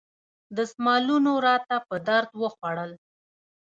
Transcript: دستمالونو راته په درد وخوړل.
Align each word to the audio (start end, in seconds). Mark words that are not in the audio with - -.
دستمالونو 0.57 1.31
راته 1.47 1.75
په 1.87 1.95
درد 2.07 2.29
وخوړل. 2.41 2.91